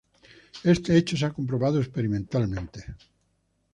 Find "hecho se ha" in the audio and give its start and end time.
0.97-1.31